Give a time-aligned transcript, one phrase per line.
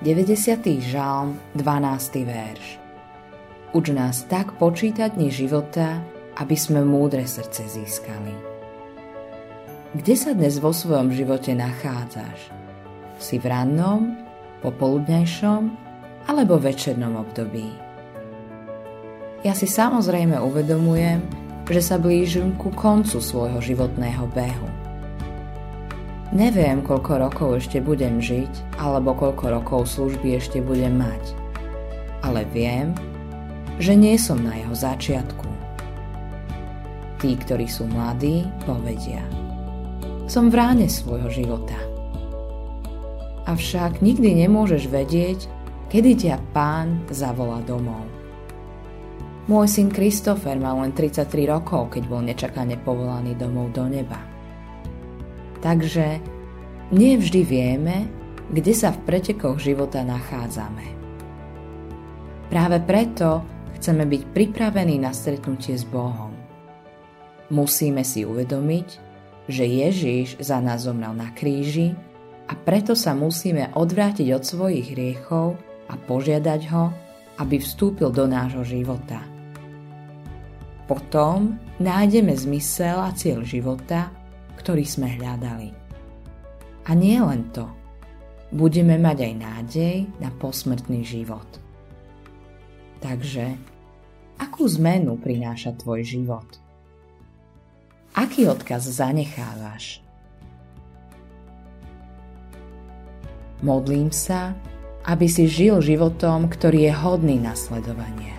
[0.00, 0.80] 90.
[0.80, 2.24] žalm, 12.
[2.24, 2.80] verš.
[3.76, 6.00] Uč nás tak počítať dni života,
[6.40, 8.32] aby sme múdre srdce získali.
[9.92, 12.48] Kde sa dnes vo svojom živote nachádzaš?
[13.20, 14.16] Si v rannom,
[14.64, 15.68] popoludnejšom
[16.32, 17.68] alebo večernom období?
[19.44, 21.20] Ja si samozrejme uvedomujem,
[21.68, 24.89] že sa blížim ku koncu svojho životného behu.
[26.30, 31.34] Neviem, koľko rokov ešte budem žiť, alebo koľko rokov služby ešte budem mať.
[32.22, 32.94] Ale viem,
[33.82, 35.50] že nie som na jeho začiatku.
[37.18, 39.26] Tí, ktorí sú mladí, povedia.
[40.30, 41.74] Som v ráne svojho života.
[43.50, 45.50] Avšak nikdy nemôžeš vedieť,
[45.90, 48.06] kedy ťa pán zavolá domov.
[49.50, 54.39] Môj syn Kristofer mal len 33 rokov, keď bol nečakane povolaný domov do neba.
[55.60, 56.20] Takže
[56.90, 58.08] nie vždy vieme,
[58.50, 60.98] kde sa v pretekoch života nachádzame.
[62.50, 63.46] Práve preto
[63.78, 66.34] chceme byť pripravení na stretnutie s Bohom.
[67.54, 68.88] Musíme si uvedomiť,
[69.46, 71.94] že Ježíš za nás zomrel na kríži
[72.50, 75.54] a preto sa musíme odvrátiť od svojich hriechov
[75.86, 76.90] a požiadať ho,
[77.38, 79.22] aby vstúpil do nášho života.
[80.90, 84.10] Potom nájdeme zmysel a cieľ života,
[84.60, 85.72] ktorý sme hľadali.
[86.84, 87.64] A nie len to.
[88.52, 91.46] Budeme mať aj nádej na posmrtný život.
[93.00, 93.56] Takže,
[94.36, 96.60] akú zmenu prináša tvoj život?
[98.12, 100.04] Aký odkaz zanechávaš?
[103.64, 104.52] Modlím sa,
[105.08, 108.36] aby si žil životom, ktorý je hodný nasledovania.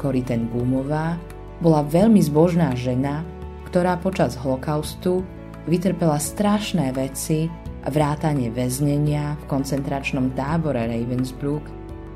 [0.00, 1.20] Koriten Gumová
[1.60, 3.22] bola veľmi zbožná žena,
[3.70, 5.22] ktorá počas holokaustu
[5.70, 7.46] vytrpela strašné veci,
[7.86, 11.64] vrátanie väznenia v koncentračnom tábore Ravensbrück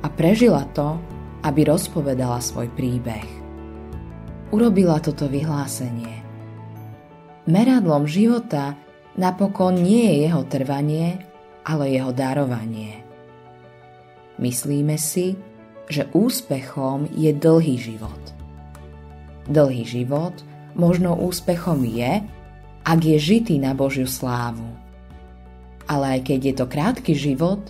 [0.00, 0.94] a prežila to,
[1.42, 3.26] aby rozpovedala svoj príbeh.
[4.54, 6.22] Urobila toto vyhlásenie.
[7.50, 8.78] Meradlom života
[9.18, 11.18] napokon nie je jeho trvanie,
[11.66, 13.02] ale jeho darovanie.
[14.38, 15.34] Myslíme si,
[15.90, 18.22] že úspechom je dlhý život.
[19.50, 20.38] Dlhý život–
[20.74, 22.22] možno úspechom je,
[22.86, 24.66] ak je žitý na Božiu slávu.
[25.90, 27.60] Ale aj keď je to krátky život,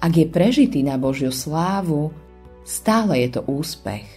[0.00, 2.10] ak je prežitý na Božiu slávu,
[2.64, 4.08] stále je to úspech.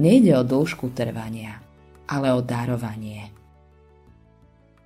[0.00, 1.60] Nejde o dĺžku trvania,
[2.08, 3.32] ale o darovanie.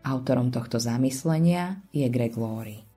[0.02, 2.89] Autorom tohto zamyslenia je Greg Laurie.